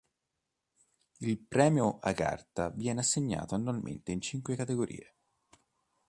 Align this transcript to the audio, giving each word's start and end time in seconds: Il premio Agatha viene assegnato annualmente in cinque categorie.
Il 1.19 1.37
premio 1.37 1.99
Agatha 1.99 2.71
viene 2.71 3.01
assegnato 3.01 3.53
annualmente 3.53 4.11
in 4.11 4.19
cinque 4.19 4.55
categorie. 4.55 5.13